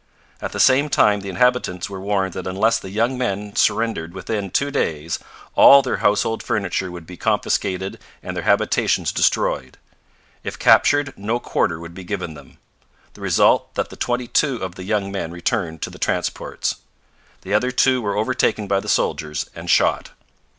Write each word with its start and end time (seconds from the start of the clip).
At 0.41 0.51
the 0.51 0.59
same 0.59 0.89
time 0.89 1.19
the 1.19 1.29
inhabitants 1.29 1.87
were 1.87 2.01
warned 2.01 2.33
that 2.33 2.47
unless 2.47 2.79
the 2.79 2.89
young 2.89 3.19
men 3.19 3.55
surrendered 3.55 4.15
within 4.15 4.49
two 4.49 4.71
days 4.71 5.19
all 5.53 5.83
their 5.83 5.97
household 5.97 6.41
furniture 6.41 6.89
would 6.89 7.05
be 7.05 7.17
confiscated 7.17 7.99
and 8.23 8.35
their 8.35 8.43
habitations 8.43 9.11
destroyed. 9.11 9.77
If 10.43 10.57
captured, 10.57 11.13
no 11.17 11.39
quarter 11.39 11.79
would 11.79 11.93
be 11.93 12.03
given 12.03 12.33
them. 12.33 12.57
The 13.13 13.21
result 13.21 13.69
was 13.77 13.89
that 13.89 13.99
twenty 13.99 14.25
two 14.27 14.55
of 14.63 14.73
the 14.73 14.85
young 14.85 15.11
men 15.11 15.29
returned 15.29 15.83
to 15.83 15.91
the 15.91 15.99
transports. 15.99 16.77
The 17.43 17.53
other 17.53 17.69
two 17.69 18.01
were 18.01 18.17
overtaken 18.17 18.67
by 18.67 18.79
the 18.79 18.89
soldiers 18.89 19.51
and 19.53 19.69
shot. 19.69 20.09